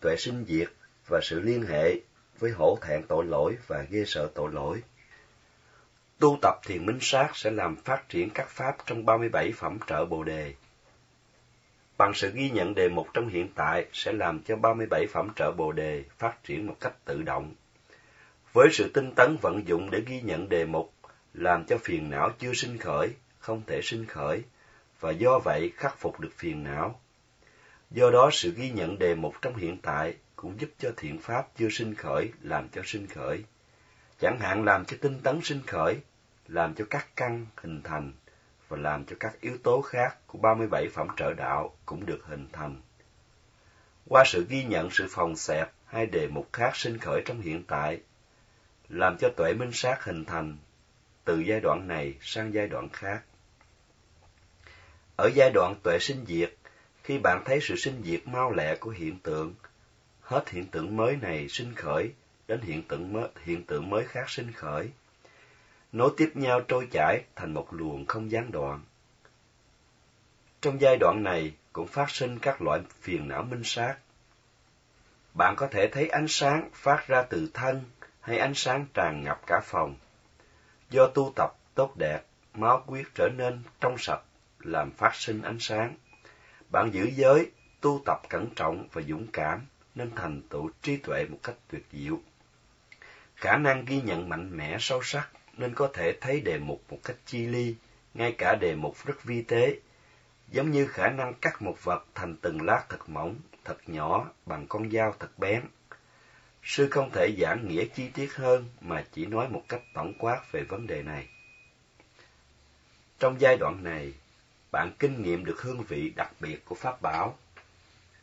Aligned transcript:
tuệ 0.00 0.16
sinh 0.16 0.44
diệt 0.48 0.68
và 1.06 1.20
sự 1.22 1.40
liên 1.40 1.62
hệ 1.62 2.00
với 2.38 2.50
hổ 2.50 2.78
thẹn 2.82 3.02
tội 3.08 3.24
lỗi 3.24 3.56
và 3.66 3.82
ghê 3.90 4.04
sợ 4.06 4.30
tội 4.34 4.52
lỗi. 4.52 4.82
Tu 6.18 6.38
tập 6.42 6.54
thiền 6.66 6.86
minh 6.86 6.98
sát 7.00 7.30
sẽ 7.34 7.50
làm 7.50 7.76
phát 7.76 8.08
triển 8.08 8.30
các 8.30 8.48
pháp 8.48 8.76
trong 8.86 9.04
37 9.04 9.52
phẩm 9.52 9.78
trợ 9.86 10.04
Bồ 10.04 10.24
đề. 10.24 10.54
Bằng 11.98 12.14
sự 12.14 12.30
ghi 12.34 12.50
nhận 12.50 12.74
đề 12.74 12.88
mục 12.88 13.08
trong 13.14 13.28
hiện 13.28 13.48
tại 13.54 13.86
sẽ 13.92 14.12
làm 14.12 14.42
cho 14.42 14.56
37 14.56 15.06
phẩm 15.06 15.28
trợ 15.36 15.52
Bồ 15.52 15.72
đề 15.72 16.04
phát 16.18 16.44
triển 16.44 16.66
một 16.66 16.76
cách 16.80 16.94
tự 17.04 17.22
động. 17.22 17.54
Với 18.52 18.68
sự 18.72 18.90
tinh 18.94 19.12
tấn 19.16 19.36
vận 19.42 19.68
dụng 19.68 19.90
để 19.90 20.02
ghi 20.06 20.20
nhận 20.20 20.48
đề 20.48 20.64
mục, 20.64 20.92
làm 21.34 21.64
cho 21.64 21.78
phiền 21.78 22.10
não 22.10 22.30
chưa 22.38 22.52
sinh 22.54 22.78
khởi, 22.78 23.08
không 23.38 23.62
thể 23.66 23.80
sinh 23.82 24.06
khởi, 24.06 24.42
và 25.00 25.10
do 25.10 25.38
vậy 25.38 25.72
khắc 25.76 25.98
phục 25.98 26.20
được 26.20 26.32
phiền 26.36 26.64
não. 26.64 27.00
Do 27.90 28.10
đó 28.10 28.30
sự 28.32 28.54
ghi 28.56 28.70
nhận 28.70 28.98
đề 28.98 29.14
mục 29.14 29.34
trong 29.42 29.56
hiện 29.56 29.78
tại 29.82 30.16
cũng 30.36 30.60
giúp 30.60 30.70
cho 30.78 30.90
thiện 30.96 31.18
pháp 31.18 31.48
chưa 31.58 31.68
sinh 31.70 31.94
khởi 31.94 32.32
làm 32.42 32.68
cho 32.68 32.82
sinh 32.84 33.06
khởi. 33.06 33.44
Chẳng 34.20 34.38
hạn 34.40 34.64
làm 34.64 34.84
cho 34.84 34.96
tinh 35.00 35.20
tấn 35.22 35.40
sinh 35.42 35.62
khởi, 35.66 36.00
làm 36.48 36.74
cho 36.74 36.84
các 36.90 37.08
căn 37.16 37.46
hình 37.56 37.82
thành 37.82 38.12
và 38.68 38.76
làm 38.76 39.04
cho 39.04 39.16
các 39.20 39.40
yếu 39.40 39.58
tố 39.62 39.80
khác 39.80 40.16
của 40.26 40.38
37 40.38 40.88
phẩm 40.88 41.08
trợ 41.16 41.34
đạo 41.34 41.76
cũng 41.86 42.06
được 42.06 42.20
hình 42.24 42.46
thành. 42.52 42.80
Qua 44.08 44.24
sự 44.26 44.46
ghi 44.48 44.64
nhận 44.64 44.90
sự 44.90 45.06
phòng 45.10 45.36
xẹp 45.36 45.72
hai 45.86 46.06
đề 46.06 46.28
mục 46.28 46.48
khác 46.52 46.76
sinh 46.76 46.98
khởi 46.98 47.22
trong 47.24 47.40
hiện 47.40 47.64
tại, 47.66 48.00
làm 48.88 49.16
cho 49.20 49.28
tuệ 49.36 49.54
minh 49.54 49.70
sát 49.72 50.04
hình 50.04 50.24
thành 50.24 50.56
từ 51.24 51.40
giai 51.40 51.60
đoạn 51.60 51.88
này 51.88 52.14
sang 52.20 52.54
giai 52.54 52.66
đoạn 52.66 52.88
khác. 52.88 53.22
Ở 55.16 55.30
giai 55.34 55.50
đoạn 55.50 55.74
tuệ 55.82 55.98
sinh 55.98 56.24
diệt, 56.28 56.54
khi 57.02 57.18
bạn 57.18 57.42
thấy 57.44 57.58
sự 57.62 57.76
sinh 57.76 58.02
diệt 58.04 58.28
mau 58.28 58.52
lẹ 58.52 58.76
của 58.76 58.90
hiện 58.90 59.18
tượng, 59.18 59.54
hết 60.20 60.50
hiện 60.50 60.66
tượng 60.66 60.96
mới 60.96 61.16
này 61.16 61.48
sinh 61.48 61.74
khởi 61.74 62.12
đến 62.48 62.60
hiện 62.60 62.82
tượng 62.82 63.12
mới, 63.12 63.28
hiện 63.44 63.64
tượng 63.64 63.90
mới 63.90 64.04
khác 64.04 64.30
sinh 64.30 64.52
khởi, 64.52 64.90
nối 65.92 66.10
tiếp 66.16 66.30
nhau 66.34 66.60
trôi 66.60 66.88
chảy 66.90 67.24
thành 67.36 67.54
một 67.54 67.74
luồng 67.74 68.06
không 68.06 68.30
gián 68.30 68.52
đoạn. 68.52 68.80
Trong 70.60 70.80
giai 70.80 70.96
đoạn 70.96 71.22
này 71.22 71.54
cũng 71.72 71.86
phát 71.86 72.10
sinh 72.10 72.38
các 72.38 72.62
loại 72.62 72.80
phiền 73.00 73.28
não 73.28 73.42
minh 73.42 73.62
sát. 73.64 73.96
Bạn 75.34 75.54
có 75.56 75.66
thể 75.66 75.88
thấy 75.92 76.08
ánh 76.08 76.28
sáng 76.28 76.70
phát 76.74 77.04
ra 77.06 77.22
từ 77.22 77.50
thân 77.54 77.84
hay 78.20 78.38
ánh 78.38 78.54
sáng 78.54 78.86
tràn 78.94 79.24
ngập 79.24 79.40
cả 79.46 79.60
phòng. 79.64 79.96
Do 80.90 81.06
tu 81.06 81.32
tập 81.36 81.56
tốt 81.74 81.96
đẹp, 81.96 82.20
máu 82.54 82.82
huyết 82.86 83.06
trở 83.14 83.28
nên 83.36 83.62
trong 83.80 83.98
sạch, 83.98 84.20
làm 84.58 84.90
phát 84.90 85.14
sinh 85.14 85.42
ánh 85.42 85.58
sáng. 85.60 85.96
Bạn 86.70 86.90
giữ 86.90 87.10
giới, 87.14 87.50
tu 87.80 88.02
tập 88.06 88.20
cẩn 88.28 88.50
trọng 88.56 88.88
và 88.92 89.02
dũng 89.02 89.26
cảm, 89.32 89.60
nên 89.94 90.10
thành 90.16 90.42
tựu 90.48 90.70
trí 90.82 90.96
tuệ 90.96 91.24
một 91.24 91.38
cách 91.42 91.56
tuyệt 91.70 91.84
diệu. 91.92 92.18
Khả 93.36 93.56
năng 93.56 93.84
ghi 93.84 94.00
nhận 94.00 94.28
mạnh 94.28 94.56
mẽ 94.56 94.76
sâu 94.80 95.02
sắc 95.02 95.28
nên 95.56 95.74
có 95.74 95.90
thể 95.94 96.18
thấy 96.20 96.40
đề 96.40 96.58
mục 96.58 96.82
một 96.88 96.98
cách 97.04 97.16
chi 97.26 97.46
ly, 97.46 97.74
ngay 98.14 98.34
cả 98.38 98.54
đề 98.54 98.74
mục 98.74 98.96
rất 99.04 99.24
vi 99.24 99.42
tế, 99.42 99.80
giống 100.50 100.70
như 100.70 100.86
khả 100.86 101.08
năng 101.08 101.34
cắt 101.34 101.62
một 101.62 101.84
vật 101.84 102.04
thành 102.14 102.36
từng 102.36 102.62
lát 102.62 102.84
thật 102.88 103.08
mỏng, 103.08 103.36
thật 103.64 103.78
nhỏ 103.86 104.30
bằng 104.46 104.66
con 104.68 104.90
dao 104.90 105.14
thật 105.18 105.38
bén. 105.38 105.62
Sư 106.62 106.88
không 106.90 107.10
thể 107.12 107.34
giảng 107.38 107.68
nghĩa 107.68 107.84
chi 107.94 108.08
tiết 108.14 108.34
hơn 108.34 108.68
mà 108.80 109.04
chỉ 109.12 109.26
nói 109.26 109.48
một 109.48 109.62
cách 109.68 109.82
tổng 109.94 110.12
quát 110.18 110.52
về 110.52 110.62
vấn 110.62 110.86
đề 110.86 111.02
này. 111.02 111.28
Trong 113.18 113.40
giai 113.40 113.56
đoạn 113.56 113.84
này, 113.84 114.12
bạn 114.72 114.92
kinh 114.98 115.22
nghiệm 115.22 115.44
được 115.44 115.62
hương 115.62 115.82
vị 115.82 116.12
đặc 116.16 116.32
biệt 116.40 116.64
của 116.64 116.74
Pháp 116.74 117.02
Bảo. 117.02 117.38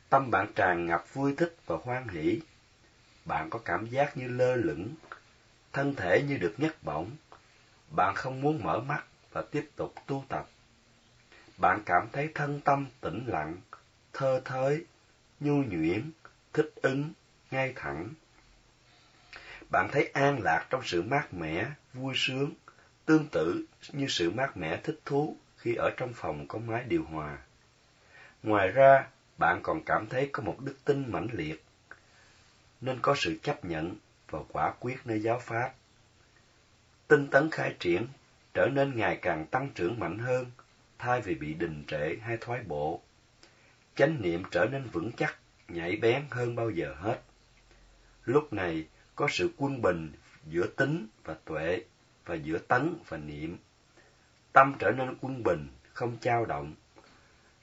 Tâm 0.09 0.31
bạn 0.31 0.47
tràn 0.55 0.85
ngập 0.85 1.13
vui 1.13 1.33
thích 1.37 1.55
và 1.65 1.77
hoan 1.83 2.07
hỷ. 2.07 2.41
Bạn 3.25 3.49
có 3.49 3.59
cảm 3.59 3.85
giác 3.85 4.17
như 4.17 4.27
lơ 4.27 4.55
lửng, 4.55 4.95
thân 5.73 5.95
thể 5.95 6.23
như 6.27 6.37
được 6.37 6.53
nhấc 6.57 6.83
bổng. 6.83 7.11
Bạn 7.95 8.15
không 8.15 8.41
muốn 8.41 8.63
mở 8.63 8.79
mắt 8.79 9.03
và 9.31 9.41
tiếp 9.51 9.69
tục 9.75 9.93
tu 10.07 10.25
tập. 10.29 10.49
Bạn 11.57 11.81
cảm 11.85 12.07
thấy 12.11 12.31
thân 12.35 12.61
tâm 12.61 12.85
tĩnh 13.01 13.25
lặng, 13.27 13.57
thơ 14.13 14.41
thới, 14.45 14.85
nhu 15.39 15.63
nhuyễn, 15.63 16.11
thích 16.53 16.71
ứng, 16.75 17.13
ngay 17.51 17.73
thẳng. 17.75 18.09
Bạn 19.71 19.89
thấy 19.91 20.09
an 20.13 20.39
lạc 20.43 20.67
trong 20.69 20.81
sự 20.85 21.01
mát 21.01 21.33
mẻ, 21.33 21.71
vui 21.93 22.13
sướng, 22.17 22.51
tương 23.05 23.27
tự 23.27 23.65
như 23.91 24.05
sự 24.09 24.31
mát 24.31 24.57
mẻ 24.57 24.79
thích 24.83 24.99
thú 25.05 25.37
khi 25.67 25.75
ở 25.75 25.93
trong 25.97 26.13
phòng 26.13 26.47
có 26.47 26.59
máy 26.59 26.83
điều 26.87 27.03
hòa. 27.03 27.37
Ngoài 28.43 28.71
ra, 28.71 29.07
bạn 29.37 29.59
còn 29.63 29.83
cảm 29.83 30.07
thấy 30.07 30.29
có 30.31 30.43
một 30.43 30.57
đức 30.59 30.75
tin 30.85 31.11
mãnh 31.11 31.27
liệt, 31.33 31.63
nên 32.81 32.99
có 33.01 33.15
sự 33.15 33.37
chấp 33.43 33.65
nhận 33.65 33.95
và 34.29 34.39
quả 34.51 34.73
quyết 34.79 34.97
nơi 35.05 35.19
giáo 35.19 35.39
pháp. 35.39 35.73
Tinh 37.07 37.27
tấn 37.27 37.49
khai 37.51 37.75
triển 37.79 38.07
trở 38.53 38.67
nên 38.67 38.97
ngày 38.97 39.19
càng 39.21 39.45
tăng 39.45 39.69
trưởng 39.75 39.99
mạnh 39.99 40.17
hơn, 40.17 40.45
thay 40.97 41.21
vì 41.21 41.35
bị 41.35 41.53
đình 41.53 41.83
trệ 41.87 42.15
hay 42.21 42.37
thoái 42.41 42.61
bộ. 42.61 43.01
Chánh 43.95 44.21
niệm 44.21 44.43
trở 44.51 44.65
nên 44.65 44.83
vững 44.83 45.11
chắc, 45.17 45.37
nhạy 45.67 45.95
bén 45.95 46.25
hơn 46.29 46.55
bao 46.55 46.69
giờ 46.69 46.95
hết. 46.99 47.21
Lúc 48.25 48.53
này 48.53 48.87
có 49.15 49.27
sự 49.31 49.49
quân 49.57 49.81
bình 49.81 50.11
giữa 50.45 50.67
tính 50.67 51.07
và 51.23 51.35
tuệ, 51.45 51.81
và 52.25 52.35
giữa 52.35 52.57
tấn 52.57 52.95
và 53.07 53.17
niệm. 53.17 53.57
Tâm 54.57 54.73
trở 54.79 54.91
nên 54.91 55.15
quân 55.21 55.43
bình, 55.43 55.67
không 55.93 56.17
trao 56.21 56.45
động. 56.45 56.73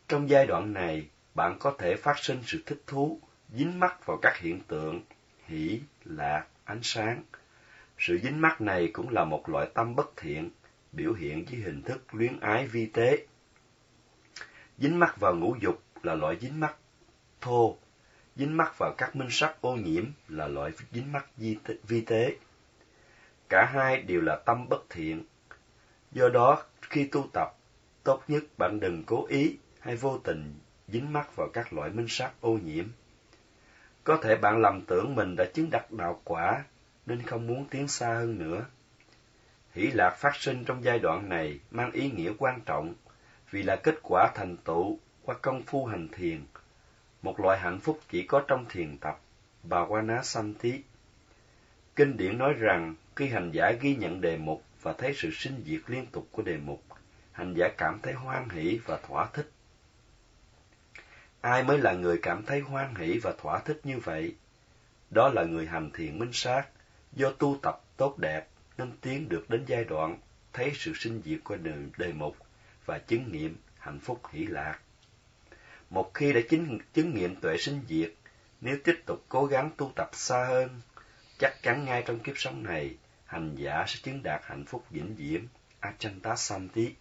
Trong 0.08 0.28
giai 0.28 0.46
đoạn 0.46 0.72
này, 0.72 1.06
bạn 1.34 1.56
có 1.58 1.74
thể 1.78 1.96
phát 1.96 2.18
sinh 2.18 2.38
sự 2.46 2.62
thích 2.66 2.82
thú, 2.86 3.20
dính 3.54 3.80
mắc 3.80 4.06
vào 4.06 4.18
các 4.22 4.38
hiện 4.38 4.60
tượng, 4.60 5.02
hỷ, 5.46 5.80
lạc, 6.04 6.46
ánh 6.64 6.80
sáng. 6.82 7.22
Sự 7.98 8.18
dính 8.22 8.40
mắc 8.40 8.60
này 8.60 8.90
cũng 8.92 9.08
là 9.08 9.24
một 9.24 9.48
loại 9.48 9.68
tâm 9.74 9.96
bất 9.96 10.16
thiện, 10.16 10.50
biểu 10.92 11.12
hiện 11.12 11.48
dưới 11.48 11.60
hình 11.60 11.82
thức 11.82 12.14
luyến 12.14 12.40
ái 12.40 12.66
vi 12.66 12.86
tế. 12.86 13.26
Dính 14.78 14.98
mắc 14.98 15.20
vào 15.20 15.34
ngũ 15.34 15.56
dục 15.60 15.82
là 16.02 16.14
loại 16.14 16.36
dính 16.40 16.60
mắc 16.60 16.76
thô, 17.40 17.76
dính 18.36 18.56
mắc 18.56 18.78
vào 18.78 18.94
các 18.98 19.16
minh 19.16 19.30
sắc 19.30 19.60
ô 19.60 19.76
nhiễm 19.76 20.04
là 20.28 20.48
loại 20.48 20.70
dính 20.92 21.12
mắc 21.12 21.26
vi 21.88 22.00
tế. 22.00 22.36
Cả 23.48 23.70
hai 23.72 24.02
đều 24.02 24.20
là 24.20 24.36
tâm 24.36 24.68
bất 24.68 24.90
thiện. 24.90 25.24
Do 26.14 26.28
đó, 26.28 26.62
khi 26.80 27.04
tu 27.04 27.26
tập, 27.32 27.56
tốt 28.04 28.22
nhất 28.28 28.44
bạn 28.58 28.80
đừng 28.80 29.04
cố 29.06 29.26
ý 29.26 29.56
hay 29.80 29.96
vô 29.96 30.18
tình 30.18 30.54
dính 30.88 31.12
mắc 31.12 31.36
vào 31.36 31.48
các 31.52 31.72
loại 31.72 31.90
minh 31.90 32.06
sát 32.08 32.30
ô 32.40 32.58
nhiễm. 32.64 32.84
Có 34.04 34.18
thể 34.22 34.36
bạn 34.36 34.60
lầm 34.60 34.80
tưởng 34.80 35.14
mình 35.14 35.36
đã 35.36 35.44
chứng 35.44 35.70
đạt 35.70 35.90
đạo 35.90 36.20
quả, 36.24 36.64
nên 37.06 37.22
không 37.22 37.46
muốn 37.46 37.66
tiến 37.70 37.88
xa 37.88 38.06
hơn 38.06 38.38
nữa. 38.38 38.64
Hỷ 39.72 39.82
lạc 39.82 40.10
phát 40.10 40.36
sinh 40.36 40.64
trong 40.64 40.84
giai 40.84 40.98
đoạn 40.98 41.28
này 41.28 41.58
mang 41.70 41.92
ý 41.92 42.10
nghĩa 42.10 42.32
quan 42.38 42.60
trọng, 42.66 42.94
vì 43.50 43.62
là 43.62 43.76
kết 43.76 43.94
quả 44.02 44.30
thành 44.34 44.56
tựu 44.56 44.98
qua 45.24 45.34
công 45.42 45.62
phu 45.62 45.84
hành 45.84 46.08
thiền, 46.08 46.44
một 47.22 47.40
loại 47.40 47.58
hạnh 47.58 47.80
phúc 47.80 48.00
chỉ 48.10 48.22
có 48.22 48.44
trong 48.48 48.66
thiền 48.68 48.98
tập, 48.98 49.20
bà 49.62 49.86
sanh 50.22 50.54
thí 50.58 50.82
Kinh 51.96 52.16
điển 52.16 52.38
nói 52.38 52.52
rằng, 52.52 52.94
khi 53.16 53.28
hành 53.28 53.50
giả 53.50 53.72
ghi 53.80 53.96
nhận 53.96 54.20
đề 54.20 54.36
mục 54.36 54.62
và 54.84 54.92
thấy 54.92 55.14
sự 55.16 55.30
sinh 55.32 55.62
diệt 55.66 55.80
liên 55.86 56.06
tục 56.06 56.28
của 56.32 56.42
đề 56.42 56.56
mục, 56.56 56.84
hành 57.32 57.54
giả 57.54 57.68
cảm 57.78 58.00
thấy 58.02 58.12
hoan 58.12 58.48
hỷ 58.48 58.78
và 58.86 58.98
thỏa 59.08 59.28
thích. 59.32 59.50
Ai 61.40 61.64
mới 61.64 61.78
là 61.78 61.92
người 61.92 62.18
cảm 62.22 62.44
thấy 62.44 62.60
hoan 62.60 62.94
hỷ 62.94 63.18
và 63.18 63.32
thỏa 63.38 63.58
thích 63.58 63.80
như 63.84 63.98
vậy? 63.98 64.34
Đó 65.10 65.28
là 65.28 65.44
người 65.44 65.66
hành 65.66 65.90
thiền 65.90 66.18
minh 66.18 66.32
sát, 66.32 66.66
do 67.12 67.30
tu 67.30 67.58
tập 67.62 67.80
tốt 67.96 68.18
đẹp 68.18 68.48
nên 68.78 68.92
tiến 69.00 69.28
được 69.28 69.50
đến 69.50 69.64
giai 69.66 69.84
đoạn 69.84 70.18
thấy 70.52 70.72
sự 70.74 70.92
sinh 70.94 71.22
diệt 71.24 71.38
của 71.44 71.56
đề, 71.56 71.74
đề 71.96 72.12
mục 72.12 72.36
và 72.86 72.98
chứng 72.98 73.32
nghiệm 73.32 73.56
hạnh 73.78 74.00
phúc 74.00 74.20
hỷ 74.32 74.46
lạc. 74.46 74.78
Một 75.90 76.14
khi 76.14 76.32
đã 76.32 76.40
chứng, 76.50 76.78
chứng 76.94 77.14
nghiệm 77.14 77.36
tuệ 77.36 77.56
sinh 77.58 77.80
diệt, 77.88 78.12
nếu 78.60 78.76
tiếp 78.84 79.02
tục 79.06 79.24
cố 79.28 79.46
gắng 79.46 79.70
tu 79.76 79.92
tập 79.96 80.10
xa 80.12 80.44
hơn, 80.44 80.80
chắc 81.38 81.62
chắn 81.62 81.84
ngay 81.84 82.02
trong 82.06 82.18
kiếp 82.18 82.38
sống 82.38 82.62
này, 82.62 82.96
hành 83.34 83.54
giả 83.54 83.84
sẽ 83.86 83.98
chứng 84.02 84.22
đạt 84.22 84.40
hạnh 84.44 84.64
phúc 84.64 84.84
vĩnh 84.90 85.14
viễn, 85.14 85.48
Achanta 85.80 86.36
Santi. 86.36 86.94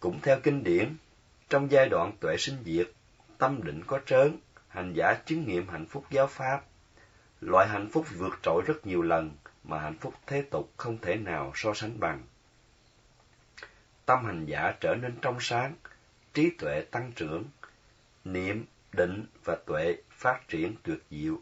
Cũng 0.00 0.20
theo 0.22 0.40
kinh 0.42 0.64
điển, 0.64 0.96
trong 1.48 1.70
giai 1.70 1.88
đoạn 1.88 2.12
tuệ 2.20 2.36
sinh 2.38 2.56
diệt, 2.64 2.90
tâm 3.38 3.64
định 3.64 3.82
có 3.86 4.00
trớn, 4.06 4.36
hành 4.68 4.92
giả 4.92 5.14
chứng 5.26 5.48
nghiệm 5.48 5.68
hạnh 5.68 5.86
phúc 5.86 6.04
giáo 6.10 6.26
pháp. 6.26 6.64
Loại 7.40 7.68
hạnh 7.68 7.88
phúc 7.92 8.06
vượt 8.16 8.38
trội 8.42 8.62
rất 8.66 8.86
nhiều 8.86 9.02
lần 9.02 9.30
mà 9.64 9.80
hạnh 9.80 9.98
phúc 10.00 10.14
thế 10.26 10.42
tục 10.42 10.72
không 10.76 10.98
thể 10.98 11.16
nào 11.16 11.52
so 11.54 11.74
sánh 11.74 12.00
bằng. 12.00 12.22
Tâm 14.06 14.24
hành 14.24 14.46
giả 14.46 14.74
trở 14.80 14.94
nên 14.94 15.14
trong 15.22 15.36
sáng, 15.40 15.74
trí 16.34 16.50
tuệ 16.50 16.84
tăng 16.90 17.12
trưởng, 17.12 17.44
niệm, 18.24 18.64
định 18.92 19.26
và 19.44 19.56
tuệ 19.66 19.96
phát 20.10 20.48
triển 20.48 20.74
tuyệt 20.82 20.98
diệu. 21.10 21.38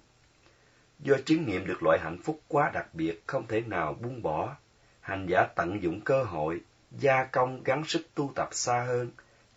Do 1.02 1.16
chứng 1.24 1.46
nghiệm 1.46 1.66
được 1.66 1.82
loại 1.82 1.98
hạnh 1.98 2.18
phúc 2.24 2.40
quá 2.48 2.70
đặc 2.74 2.86
biệt 2.92 3.22
không 3.26 3.46
thể 3.46 3.60
nào 3.60 3.94
buông 3.94 4.22
bỏ, 4.22 4.56
hành 5.00 5.26
giả 5.30 5.46
tận 5.56 5.82
dụng 5.82 6.00
cơ 6.00 6.22
hội, 6.22 6.60
gia 6.90 7.24
công 7.24 7.62
gắng 7.62 7.84
sức 7.84 8.06
tu 8.14 8.32
tập 8.34 8.48
xa 8.52 8.84
hơn, 8.86 9.10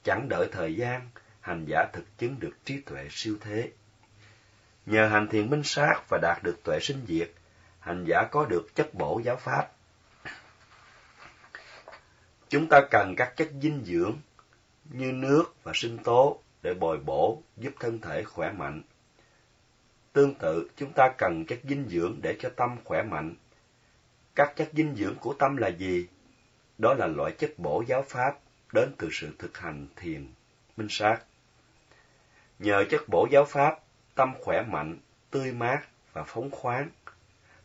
chẳng 0.03 0.29
đợi 0.29 0.49
thời 0.51 0.75
gian, 0.75 1.09
hành 1.39 1.65
giả 1.65 1.85
thực 1.93 2.17
chứng 2.17 2.39
được 2.39 2.57
trí 2.65 2.81
tuệ 2.81 3.07
siêu 3.11 3.37
thế. 3.41 3.71
Nhờ 4.85 5.07
hành 5.07 5.27
thiền 5.27 5.49
minh 5.49 5.63
sát 5.63 6.01
và 6.09 6.17
đạt 6.21 6.43
được 6.43 6.63
tuệ 6.63 6.79
sinh 6.79 7.05
diệt, 7.07 7.31
hành 7.79 8.05
giả 8.07 8.27
có 8.31 8.45
được 8.45 8.75
chất 8.75 8.93
bổ 8.93 9.21
giáo 9.23 9.35
pháp. 9.35 9.71
Chúng 12.49 12.67
ta 12.69 12.81
cần 12.91 13.13
các 13.17 13.33
chất 13.37 13.49
dinh 13.61 13.83
dưỡng 13.85 14.17
như 14.85 15.11
nước 15.11 15.43
và 15.63 15.71
sinh 15.75 15.97
tố 15.97 16.39
để 16.61 16.73
bồi 16.73 16.97
bổ 16.97 17.41
giúp 17.57 17.73
thân 17.79 18.01
thể 18.01 18.23
khỏe 18.23 18.51
mạnh. 18.51 18.81
Tương 20.15 20.33
tự, 20.33 20.69
chúng 20.75 20.91
ta 20.95 21.09
cần 21.17 21.45
chất 21.45 21.59
dinh 21.63 21.85
dưỡng 21.89 22.15
để 22.21 22.35
cho 22.39 22.49
tâm 22.55 22.77
khỏe 22.83 23.03
mạnh. 23.03 23.35
Các 24.35 24.53
chất 24.55 24.69
dinh 24.73 24.95
dưỡng 24.95 25.15
của 25.15 25.33
tâm 25.33 25.57
là 25.57 25.67
gì? 25.67 26.07
Đó 26.77 26.93
là 26.93 27.07
loại 27.07 27.31
chất 27.31 27.53
bổ 27.57 27.83
giáo 27.87 28.03
pháp 28.07 28.39
đến 28.73 28.91
từ 28.97 29.09
sự 29.11 29.35
thực 29.39 29.57
hành 29.57 29.87
thiền, 29.95 30.27
minh 30.77 30.87
sát. 30.89 31.21
Nhờ 32.59 32.85
chất 32.89 33.01
bổ 33.07 33.27
giáo 33.31 33.45
pháp, 33.45 33.79
tâm 34.15 34.33
khỏe 34.39 34.61
mạnh, 34.61 34.97
tươi 35.31 35.51
mát 35.51 35.81
và 36.13 36.23
phóng 36.23 36.51
khoáng. 36.51 36.89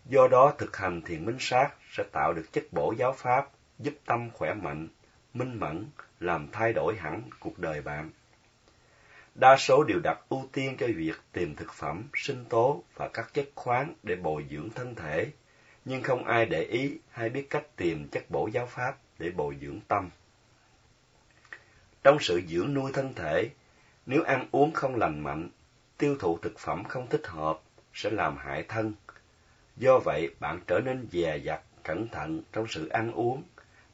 Do 0.05 0.29
đó 0.31 0.55
thực 0.59 0.77
hành 0.77 1.03
thiền 1.03 1.25
minh 1.25 1.39
sát 1.41 1.71
sẽ 1.91 2.05
tạo 2.13 2.33
được 2.33 2.53
chất 2.53 2.65
bổ 2.73 2.95
giáo 2.99 3.13
pháp, 3.13 3.49
giúp 3.79 3.95
tâm 4.07 4.31
khỏe 4.31 4.55
mạnh, 4.55 4.89
minh 5.35 5.61
mẫn, 5.61 5.87
làm 6.21 6.49
thay 6.53 6.73
đổi 6.73 6.97
hẳn 6.97 7.23
cuộc 7.41 7.59
đời 7.59 7.83
bạn. 7.83 8.11
Đa 9.35 9.57
số 9.57 9.85
đều 9.85 10.01
đặt 10.01 10.19
ưu 10.29 10.49
tiên 10.53 10.77
cho 10.79 10.87
việc 10.97 11.17
tìm 11.33 11.55
thực 11.55 11.73
phẩm, 11.73 12.03
sinh 12.15 12.45
tố 12.45 12.83
và 12.95 13.09
các 13.09 13.35
chất 13.35 13.49
khoáng 13.55 13.95
để 14.03 14.17
bồi 14.17 14.47
dưỡng 14.51 14.71
thân 14.71 14.95
thể, 14.95 15.31
nhưng 15.85 16.03
không 16.03 16.25
ai 16.25 16.47
để 16.47 16.63
ý 16.63 16.99
hay 17.11 17.29
biết 17.29 17.51
cách 17.51 17.77
tìm 17.77 18.09
chất 18.09 18.31
bổ 18.31 18.49
giáo 18.53 18.67
pháp 18.67 18.97
để 19.19 19.31
bồi 19.31 19.57
dưỡng 19.61 19.81
tâm. 19.89 20.11
Trong 22.03 22.17
sự 22.21 22.41
dưỡng 22.49 22.75
nuôi 22.75 22.93
thân 22.93 23.15
thể, 23.15 23.51
nếu 24.07 24.23
ăn 24.23 24.49
uống 24.53 24.73
không 24.73 24.97
lành 24.97 25.21
mạnh, 25.21 25.49
tiêu 25.99 26.17
thụ 26.21 26.39
thực 26.39 26.59
phẩm 26.59 26.85
không 26.85 27.07
thích 27.07 27.27
hợp 27.27 27.61
sẽ 27.95 28.11
làm 28.11 28.37
hại 28.37 28.63
thân. 28.63 28.93
Do 29.77 29.99
vậy, 29.99 30.35
bạn 30.41 30.61
trở 30.67 30.81
nên 30.81 31.09
dè 31.13 31.37
dặt, 31.37 31.61
cẩn 31.83 32.09
thận 32.09 32.43
trong 32.53 32.67
sự 32.69 32.89
ăn 32.89 33.13
uống. 33.13 33.43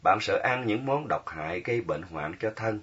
Bạn 0.03 0.19
sợ 0.21 0.41
ăn 0.45 0.67
những 0.67 0.87
món 0.87 1.09
độc 1.09 1.29
hại 1.29 1.61
gây 1.61 1.81
bệnh 1.81 2.03
hoạn 2.03 2.35
cho 2.41 2.53
thân. 2.57 2.81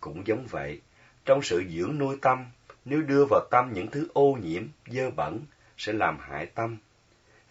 Cũng 0.00 0.26
giống 0.26 0.46
vậy, 0.50 0.80
trong 1.28 1.42
sự 1.42 1.64
dưỡng 1.70 1.98
nuôi 1.98 2.16
tâm, 2.22 2.46
nếu 2.84 3.02
đưa 3.02 3.24
vào 3.30 3.40
tâm 3.50 3.70
những 3.72 3.90
thứ 3.90 4.08
ô 4.12 4.38
nhiễm, 4.42 4.62
dơ 4.86 5.10
bẩn, 5.10 5.40
sẽ 5.76 5.92
làm 5.92 6.18
hại 6.18 6.46
tâm. 6.46 6.76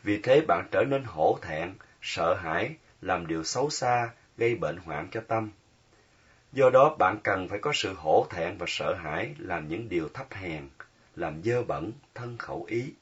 Vì 0.04 0.20
thế 0.22 0.42
bạn 0.48 0.68
trở 0.72 0.84
nên 0.84 1.04
hổ 1.04 1.40
thẹn, 1.42 1.74
sợ 2.02 2.34
hãi, 2.34 2.76
làm 3.02 3.28
điều 3.28 3.44
xấu 3.44 3.70
xa, 3.70 4.10
gây 4.38 4.56
bệnh 4.56 4.78
hoạn 4.78 5.08
cho 5.12 5.22
tâm. 5.28 5.50
Do 6.52 6.70
đó 6.70 6.96
bạn 7.00 7.18
cần 7.24 7.48
phải 7.50 7.60
có 7.60 7.72
sự 7.74 7.94
hổ 7.94 8.28
thẹn 8.30 8.58
và 8.58 8.66
sợ 8.70 8.94
hãi 8.94 9.36
làm 9.38 9.68
những 9.68 9.90
điều 9.90 10.10
thấp 10.10 10.28
hèn, 10.32 10.64
làm 11.16 11.44
dơ 11.44 11.64
bẩn 11.64 11.92
thân 12.16 12.38
khẩu 12.38 12.64
ý. 12.64 12.94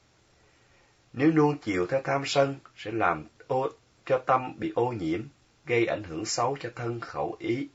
Nếu 1.12 1.32
nuông 1.32 1.58
chiều 1.58 1.86
theo 1.86 2.00
tham 2.04 2.22
sân 2.26 2.54
sẽ 2.76 2.90
làm 2.90 3.24
ô, 3.46 3.68
cho 4.06 4.18
tâm 4.26 4.52
bị 4.58 4.72
ô 4.74 4.92
nhiễm, 4.92 5.22
gây 5.66 5.86
ảnh 5.86 6.02
hưởng 6.02 6.24
xấu 6.24 6.56
cho 6.60 6.70
thân 6.74 7.00
khẩu 7.00 7.36
ý. 7.38 7.68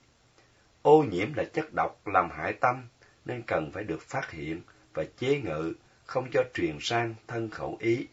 Ô 0.81 1.04
nhiễm 1.04 1.33
là 1.33 1.44
chất 1.44 1.74
độc 1.74 2.07
làm 2.07 2.30
hại 2.31 2.54
tâm, 2.54 2.88
nên 3.25 3.42
cần 3.48 3.72
phải 3.72 3.83
được 3.83 4.01
phát 4.01 4.31
hiện 4.31 4.62
và 4.94 5.04
chế 5.18 5.42
ngự, 5.42 5.74
không 6.06 6.28
cho 6.33 6.44
truyền 6.54 6.78
sang 6.81 7.16
thân 7.28 7.50
khẩu 7.50 7.78
ý. 7.80 8.07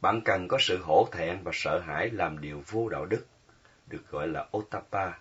Bạn 0.00 0.20
cần 0.24 0.48
có 0.48 0.58
sự 0.60 0.78
hổ 0.82 1.08
thẹn 1.12 1.42
và 1.42 1.52
sợ 1.54 1.78
hãi 1.78 2.10
làm 2.10 2.40
điều 2.40 2.62
vô 2.66 2.88
đạo 2.88 3.06
đức, 3.06 3.26
được 3.86 4.10
gọi 4.10 4.28
là 4.28 4.46
otapa. 4.56 5.12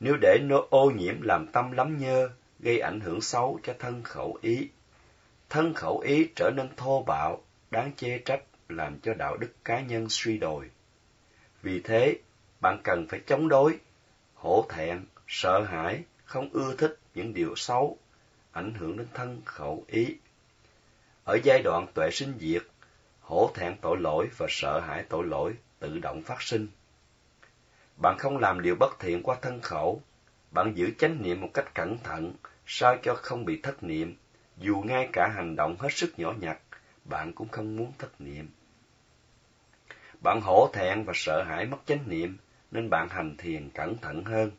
Nếu 0.00 0.16
để 0.20 0.38
nó 0.42 0.66
ô 0.70 0.90
nhiễm 0.90 1.22
làm 1.22 1.46
tâm 1.46 1.72
lắm 1.72 1.98
nhơ, 1.98 2.28
gây 2.60 2.80
ảnh 2.80 3.00
hưởng 3.00 3.20
xấu 3.20 3.60
cho 3.62 3.74
thân 3.78 4.02
khẩu 4.02 4.38
ý. 4.42 4.68
Thân 5.48 5.74
khẩu 5.74 5.98
ý 5.98 6.28
trở 6.36 6.50
nên 6.56 6.68
thô 6.76 7.02
bạo, 7.02 7.44
đáng 7.70 7.92
chê 7.96 8.18
trách, 8.18 8.42
làm 8.68 9.00
cho 9.00 9.14
đạo 9.14 9.36
đức 9.36 9.64
cá 9.64 9.80
nhân 9.80 10.06
suy 10.08 10.38
đồi. 10.38 10.70
Vì 11.62 11.80
thế, 11.80 12.16
bạn 12.60 12.80
cần 12.84 13.06
phải 13.08 13.20
chống 13.26 13.48
đối, 13.48 13.78
hổ 14.42 14.66
thẹn, 14.68 15.04
sợ 15.28 15.62
hãi, 15.62 16.02
không 16.24 16.48
ưa 16.52 16.76
thích 16.76 16.98
những 17.14 17.34
điều 17.34 17.56
xấu, 17.56 17.98
ảnh 18.52 18.74
hưởng 18.74 18.96
đến 18.96 19.06
thân 19.14 19.42
khẩu 19.44 19.84
ý. 19.88 20.16
Ở 21.24 21.38
giai 21.42 21.62
đoạn 21.62 21.86
tuệ 21.94 22.10
sinh 22.10 22.34
diệt, 22.40 22.62
hổ 23.20 23.50
thẹn 23.54 23.76
tội 23.80 23.96
lỗi 24.00 24.28
và 24.36 24.46
sợ 24.50 24.80
hãi 24.80 25.04
tội 25.08 25.26
lỗi 25.26 25.54
tự 25.78 25.98
động 25.98 26.22
phát 26.22 26.42
sinh. 26.42 26.68
Bạn 28.02 28.16
không 28.18 28.38
làm 28.38 28.62
điều 28.62 28.76
bất 28.80 29.00
thiện 29.00 29.22
qua 29.22 29.36
thân 29.42 29.60
khẩu, 29.60 30.02
bạn 30.50 30.72
giữ 30.74 30.90
chánh 30.98 31.22
niệm 31.22 31.40
một 31.40 31.48
cách 31.54 31.74
cẩn 31.74 31.98
thận, 31.98 32.32
sao 32.66 32.96
cho 33.02 33.14
không 33.14 33.44
bị 33.44 33.60
thất 33.62 33.82
niệm, 33.82 34.16
dù 34.56 34.82
ngay 34.86 35.08
cả 35.12 35.28
hành 35.34 35.56
động 35.56 35.76
hết 35.78 35.92
sức 35.92 36.18
nhỏ 36.18 36.34
nhặt, 36.40 36.58
bạn 37.04 37.32
cũng 37.32 37.48
không 37.48 37.76
muốn 37.76 37.92
thất 37.98 38.20
niệm. 38.20 38.48
Bạn 40.22 40.40
hổ 40.40 40.70
thẹn 40.72 41.04
và 41.04 41.12
sợ 41.16 41.42
hãi 41.42 41.66
mất 41.66 41.78
chánh 41.86 42.08
niệm, 42.08 42.36
nên 42.72 42.90
bạn 42.90 43.08
hành 43.08 43.36
thiền 43.38 43.70
cẩn 43.70 43.96
thận 43.98 44.24
hơn. 44.24 44.50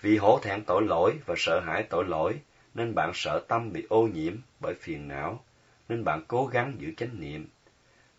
Vì 0.00 0.16
hổ 0.16 0.38
thẹn 0.42 0.64
tội 0.64 0.82
lỗi 0.82 1.18
và 1.26 1.34
sợ 1.38 1.60
hãi 1.60 1.82
tội 1.82 2.04
lỗi, 2.04 2.40
nên 2.74 2.94
bạn 2.94 3.10
sợ 3.14 3.44
tâm 3.48 3.72
bị 3.72 3.86
ô 3.88 4.02
nhiễm 4.06 4.36
bởi 4.60 4.74
phiền 4.74 5.08
não, 5.08 5.44
nên 5.88 6.04
bạn 6.04 6.22
cố 6.28 6.46
gắng 6.46 6.74
giữ 6.78 6.92
chánh 6.96 7.20
niệm. 7.20 7.46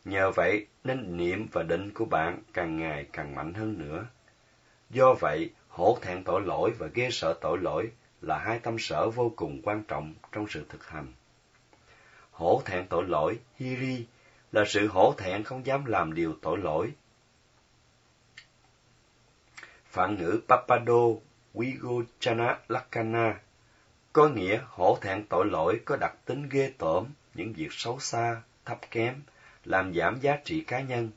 Nhờ 0.06 0.32
vậy 0.32 0.68
nên 0.84 1.18
niệm 1.18 1.48
và 1.52 1.64
định 1.64 1.92
của 1.94 2.06
bạn 2.06 2.40
càng 2.54 2.78
ngày 2.78 3.06
càng 3.14 3.36
mạnh 3.36 3.54
hơn 3.54 3.78
nữa. 3.78 4.06
Do 4.90 5.14
vậy, 5.20 5.50
hổ 5.68 5.98
thẹn 6.02 6.24
tội 6.24 6.42
lỗi 6.42 6.72
và 6.80 6.88
ghê 6.94 7.10
sợ 7.12 7.38
tội 7.42 7.58
lỗi 7.58 7.92
là 8.22 8.38
hai 8.38 8.60
tâm 8.60 8.80
sở 8.80 9.10
vô 9.10 9.34
cùng 9.36 9.62
quan 9.64 9.84
trọng 9.84 10.14
trong 10.32 10.46
sự 10.50 10.66
thực 10.70 10.88
hành. 10.88 11.08
Hổ 12.32 12.62
thẹn 12.66 12.88
tội 12.88 13.04
lỗi, 13.04 13.40
hiri, 13.56 14.06
là 14.52 14.64
sự 14.68 14.88
hổ 14.88 15.14
thẹn 15.18 15.44
không 15.44 15.66
dám 15.66 15.86
làm 15.86 16.14
điều 16.14 16.36
tội 16.42 16.58
lỗi. 16.58 16.92
Phạn 19.92 20.18
ngữ 20.18 20.40
Papado 20.48 21.04
Wigochana 21.54 22.56
Lakana 22.68 23.40
có 24.14 24.30
nghĩa 24.30 24.60
hổ 24.68 24.98
thẹn 25.02 25.26
tội 25.30 25.46
lỗi 25.46 25.82
có 25.86 25.96
đặc 25.96 26.16
tính 26.26 26.50
ghê 26.50 26.74
tởm, 26.78 27.06
những 27.34 27.54
việc 27.54 27.68
xấu 27.72 28.00
xa, 28.00 28.42
thấp 28.66 28.80
kém, 28.92 29.22
làm 29.66 29.94
giảm 29.94 30.20
giá 30.20 30.38
trị 30.46 30.62
cá 30.62 30.80
nhân. 30.80 31.12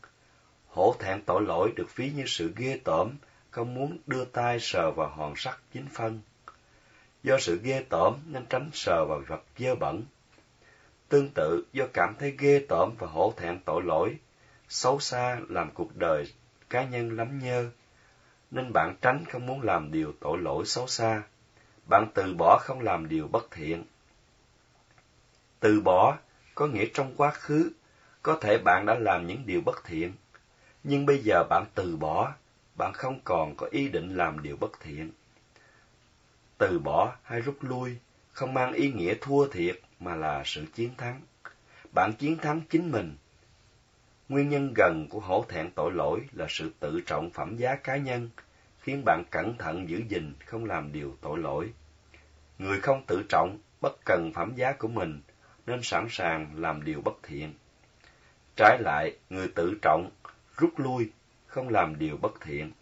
Hổ 0.69 0.95
thẹn 0.99 1.23
tội 1.27 1.43
lỗi 1.43 1.73
được 1.77 1.97
ví 1.97 2.11
như 2.11 2.25
sự 2.27 2.53
ghê 2.57 2.81
tởm, 2.85 3.17
không 3.51 3.75
muốn 3.75 3.99
đưa 4.07 4.25
tay 4.25 4.61
sờ 4.61 4.91
vào 4.91 5.09
hòn 5.09 5.35
sắt 5.37 5.59
dính 5.75 5.89
phân. 5.95 6.21
Do 7.23 7.39
sự 7.39 7.61
ghê 7.63 7.85
tởm 7.89 8.15
nên 8.27 8.47
tránh 8.47 8.71
sờ 8.73 9.05
vào 9.05 9.23
vật 9.27 9.43
dơ 9.59 9.75
bẩn. 9.75 10.05
Tương 11.09 11.31
tự, 11.31 11.65
do 11.73 11.85
cảm 11.93 12.15
thấy 12.19 12.35
ghê 12.39 12.65
tởm 12.69 12.95
và 12.99 13.07
hổ 13.07 13.35
thẹn 13.37 13.61
tội 13.65 13.83
lỗi, 13.83 14.17
xấu 14.69 15.01
xa 15.01 15.41
làm 15.49 15.71
cuộc 15.75 15.97
đời 15.97 16.33
cá 16.71 16.85
nhân 16.85 17.17
lắm 17.17 17.39
nhơ, 17.39 17.71
nên 18.53 18.73
bạn 18.73 18.97
tránh 19.03 19.25
không 19.31 19.47
muốn 19.47 19.63
làm 19.63 19.93
điều 19.93 20.13
tội 20.21 20.39
lỗi 20.39 20.65
xấu 20.67 20.87
xa. 20.87 21.23
Bạn 21.91 22.07
từ 22.15 22.35
bỏ 22.39 22.59
không 22.63 22.81
làm 22.81 23.09
điều 23.09 23.29
bất 23.29 23.51
thiện. 23.51 23.85
Từ 25.61 25.81
bỏ 25.81 26.19
có 26.55 26.67
nghĩa 26.67 26.87
trong 26.95 27.15
quá 27.17 27.31
khứ, 27.31 27.71
có 28.23 28.39
thể 28.41 28.59
bạn 28.59 28.87
đã 28.87 28.95
làm 28.95 29.27
những 29.27 29.47
điều 29.47 29.61
bất 29.61 29.85
thiện, 29.85 30.13
nhưng 30.85 31.07
bây 31.07 31.19
giờ 31.19 31.45
bạn 31.51 31.65
từ 31.75 31.97
bỏ, 31.97 32.33
bạn 32.77 32.93
không 32.93 33.21
còn 33.25 33.57
có 33.57 33.69
ý 33.71 33.89
định 33.89 34.17
làm 34.17 34.43
điều 34.43 34.57
bất 34.57 34.81
thiện. 34.81 35.11
Từ 36.59 36.79
bỏ 36.79 37.13
hay 37.23 37.41
rút 37.41 37.57
lui 37.61 37.97
không 38.33 38.55
mang 38.55 38.73
ý 38.73 38.93
nghĩa 38.93 39.15
thua 39.21 39.49
thiệt 39.49 39.81
mà 40.01 40.15
là 40.15 40.43
sự 40.45 40.65
chiến 40.75 40.91
thắng. 40.97 41.21
Bạn 41.93 42.13
chiến 42.13 42.37
thắng 42.37 42.61
chính 42.71 42.91
mình. 42.91 43.17
Nguyên 44.33 44.49
nhân 44.49 44.75
gần 44.75 45.07
của 45.11 45.21
hổ 45.21 45.45
thẹn 45.49 45.71
tội 45.71 45.93
lỗi 45.93 46.21
là 46.33 46.47
sự 46.49 46.73
tự 46.81 47.01
trọng 47.07 47.31
phẩm 47.31 47.57
giá 47.57 47.75
cá 47.75 47.97
nhân, 47.97 48.31
khiến 48.81 49.03
bạn 49.05 49.25
cẩn 49.31 49.59
thận 49.59 49.89
giữ 49.89 50.03
gìn 50.09 50.35
không 50.47 50.65
làm 50.65 50.93
điều 50.93 51.17
tội 51.21 51.39
lỗi. 51.39 51.73
Người 52.59 52.81
không 52.81 53.05
tự 53.07 53.23
trọng, 53.29 53.59
bất 53.81 53.93
cần 54.05 54.33
phẩm 54.35 54.53
giá 54.57 54.73
của 54.73 54.89
mình, 54.89 55.21
nên 55.67 55.83
sẵn 55.83 56.07
sàng 56.11 56.51
làm 56.57 56.85
điều 56.85 57.01
bất 57.01 57.13
thiện. 57.23 57.55
Trái 58.57 58.79
lại, 58.81 59.17
người 59.31 59.49
tự 59.55 59.75
trọng, 59.83 60.11
rút 60.57 60.73
lui, 60.77 61.11
không 61.47 61.69
làm 61.69 61.99
điều 61.99 62.17
bất 62.17 62.41
thiện. 62.41 62.73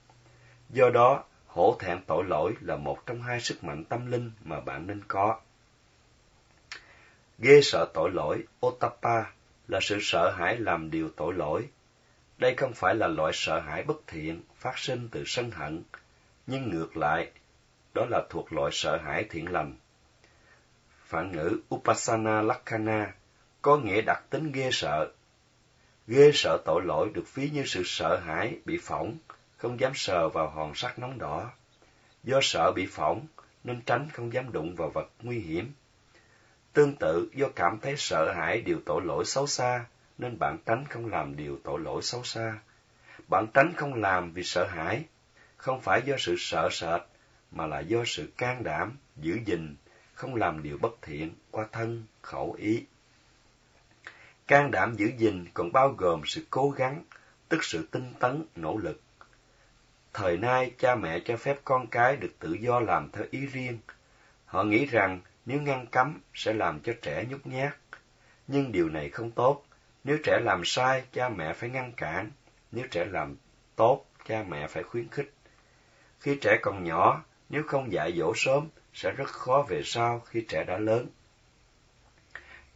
Do 0.68 0.90
đó, 0.94 1.24
hổ 1.46 1.76
thẹn 1.80 1.98
tội 2.06 2.24
lỗi 2.24 2.54
là 2.60 2.76
một 2.76 3.06
trong 3.06 3.22
hai 3.22 3.40
sức 3.40 3.64
mạnh 3.64 3.84
tâm 3.84 4.10
linh 4.10 4.30
mà 4.44 4.60
bạn 4.60 4.86
nên 4.86 5.00
có. 5.08 5.40
Ghê 7.38 7.60
sợ 7.62 7.86
tội 7.94 8.10
lỗi, 8.10 8.44
otapa, 8.66 9.24
là 9.70 9.80
sự 9.82 9.98
sợ 10.00 10.30
hãi 10.30 10.56
làm 10.56 10.90
điều 10.90 11.08
tội 11.16 11.34
lỗi. 11.34 11.68
Đây 12.38 12.54
không 12.56 12.72
phải 12.74 12.94
là 12.94 13.06
loại 13.06 13.32
sợ 13.34 13.60
hãi 13.60 13.82
bất 13.82 14.06
thiện 14.06 14.42
phát 14.56 14.78
sinh 14.78 15.08
từ 15.12 15.24
sân 15.26 15.50
hận, 15.50 15.82
nhưng 16.46 16.70
ngược 16.70 16.96
lại, 16.96 17.30
đó 17.94 18.06
là 18.10 18.22
thuộc 18.30 18.52
loại 18.52 18.70
sợ 18.72 18.96
hãi 18.96 19.24
thiện 19.30 19.52
lành. 19.52 19.74
Phản 21.04 21.32
ngữ 21.32 21.56
Upasana 21.74 22.42
Lakhana 22.42 23.14
có 23.62 23.76
nghĩa 23.76 24.00
đặc 24.00 24.24
tính 24.30 24.52
ghê 24.52 24.68
sợ. 24.72 25.12
Ghê 26.06 26.30
sợ 26.34 26.58
tội 26.64 26.82
lỗi 26.84 27.10
được 27.14 27.34
ví 27.34 27.50
như 27.50 27.62
sự 27.66 27.82
sợ 27.84 28.16
hãi 28.16 28.58
bị 28.64 28.78
phỏng, 28.82 29.16
không 29.56 29.80
dám 29.80 29.92
sờ 29.94 30.28
vào 30.28 30.48
hòn 30.48 30.74
sắt 30.74 30.98
nóng 30.98 31.18
đỏ. 31.18 31.50
Do 32.24 32.38
sợ 32.42 32.72
bị 32.72 32.86
phỏng, 32.86 33.26
nên 33.64 33.80
tránh 33.86 34.08
không 34.12 34.32
dám 34.32 34.52
đụng 34.52 34.74
vào 34.74 34.90
vật 34.90 35.10
nguy 35.22 35.38
hiểm. 35.38 35.72
Tương 36.72 36.96
tự, 36.96 37.30
do 37.34 37.46
cảm 37.56 37.78
thấy 37.82 37.94
sợ 37.96 38.32
hãi 38.32 38.60
điều 38.60 38.80
tội 38.86 39.02
lỗi 39.04 39.24
xấu 39.24 39.46
xa, 39.46 39.84
nên 40.18 40.38
bạn 40.38 40.58
tránh 40.66 40.84
không 40.90 41.06
làm 41.06 41.36
điều 41.36 41.58
tội 41.64 41.80
lỗi 41.80 42.02
xấu 42.02 42.24
xa. 42.24 42.58
Bạn 43.28 43.46
tránh 43.54 43.72
không 43.76 43.94
làm 43.94 44.32
vì 44.32 44.42
sợ 44.42 44.66
hãi, 44.66 45.04
không 45.56 45.80
phải 45.80 46.02
do 46.04 46.14
sự 46.18 46.34
sợ 46.38 46.68
sệt, 46.72 47.00
mà 47.50 47.66
là 47.66 47.80
do 47.80 48.02
sự 48.06 48.32
can 48.36 48.62
đảm, 48.62 48.96
giữ 49.16 49.38
gìn, 49.44 49.76
không 50.14 50.34
làm 50.34 50.62
điều 50.62 50.78
bất 50.78 51.02
thiện 51.02 51.34
qua 51.50 51.66
thân, 51.72 52.04
khẩu 52.22 52.52
ý. 52.52 52.84
Can 54.46 54.70
đảm 54.70 54.94
giữ 54.96 55.10
gìn 55.18 55.44
còn 55.54 55.72
bao 55.72 55.88
gồm 55.88 56.22
sự 56.24 56.46
cố 56.50 56.70
gắng, 56.70 57.04
tức 57.48 57.64
sự 57.64 57.88
tinh 57.90 58.12
tấn, 58.18 58.44
nỗ 58.56 58.76
lực. 58.76 59.00
Thời 60.12 60.36
nay, 60.36 60.72
cha 60.78 60.94
mẹ 60.94 61.20
cho 61.24 61.36
phép 61.36 61.60
con 61.64 61.86
cái 61.86 62.16
được 62.16 62.32
tự 62.38 62.52
do 62.52 62.80
làm 62.80 63.10
theo 63.12 63.24
ý 63.30 63.46
riêng. 63.46 63.78
Họ 64.46 64.64
nghĩ 64.64 64.86
rằng 64.86 65.20
nếu 65.46 65.60
ngăn 65.60 65.86
cấm 65.86 66.20
sẽ 66.34 66.52
làm 66.52 66.80
cho 66.80 66.92
trẻ 67.02 67.24
nhút 67.28 67.46
nhát. 67.46 67.76
Nhưng 68.46 68.72
điều 68.72 68.88
này 68.88 69.10
không 69.10 69.30
tốt. 69.30 69.64
Nếu 70.04 70.18
trẻ 70.24 70.40
làm 70.44 70.62
sai, 70.64 71.04
cha 71.12 71.28
mẹ 71.28 71.52
phải 71.52 71.70
ngăn 71.70 71.92
cản. 71.92 72.30
Nếu 72.72 72.86
trẻ 72.90 73.04
làm 73.04 73.36
tốt, 73.76 74.04
cha 74.28 74.44
mẹ 74.48 74.66
phải 74.66 74.82
khuyến 74.82 75.08
khích. 75.08 75.32
Khi 76.20 76.38
trẻ 76.40 76.58
còn 76.62 76.84
nhỏ, 76.84 77.24
nếu 77.48 77.62
không 77.66 77.92
dạy 77.92 78.12
dỗ 78.18 78.32
sớm, 78.36 78.68
sẽ 78.94 79.10
rất 79.10 79.28
khó 79.28 79.66
về 79.68 79.82
sau 79.84 80.20
khi 80.20 80.44
trẻ 80.48 80.64
đã 80.64 80.78
lớn. 80.78 81.06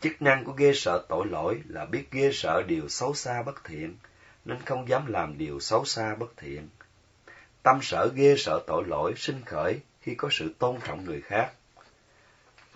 Chức 0.01 0.23
năng 0.23 0.45
của 0.45 0.53
ghê 0.53 0.73
sợ 0.75 1.07
tội 1.09 1.27
lỗi 1.27 1.63
là 1.69 1.85
biết 1.85 2.05
ghê 2.11 2.31
sợ 2.33 2.63
điều 2.63 2.89
xấu 2.89 3.15
xa 3.15 3.43
bất 3.43 3.65
thiện, 3.65 3.97
nên 4.45 4.63
không 4.63 4.89
dám 4.89 5.07
làm 5.07 5.39
điều 5.39 5.61
xấu 5.61 5.85
xa 5.85 6.15
bất 6.15 6.37
thiện. 6.37 6.69
Tâm 7.63 7.79
sở 7.83 8.11
ghê 8.15 8.35
sợ 8.39 8.63
tội 8.67 8.85
lỗi 8.87 9.15
sinh 9.17 9.43
khởi 9.47 9.81
khi 10.01 10.15
có 10.15 10.29
sự 10.33 10.55
tôn 10.59 10.79
trọng 10.87 11.05
người 11.05 11.21
khác. 11.21 11.53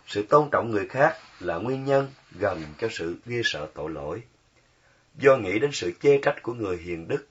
Sự 0.08 0.22
tôn 0.22 0.48
trọng 0.50 0.70
người 0.70 0.86
khác 0.86 1.16
là 1.40 1.56
nguyên 1.56 1.84
nhân 1.84 2.08
gần 2.30 2.62
cho 2.78 2.88
sự 2.90 3.16
ghê 3.26 3.40
sợ 3.44 3.68
tội 3.74 3.90
lỗi. 3.90 4.22
Do 5.14 5.36
nghĩ 5.36 5.58
đến 5.58 5.70
sự 5.72 5.92
chê 6.00 6.18
trách 6.22 6.42
của 6.42 6.54
người 6.54 6.76
hiền 6.76 7.08
đức 7.08 7.26